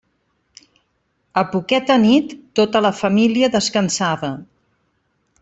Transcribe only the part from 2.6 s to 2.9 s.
tota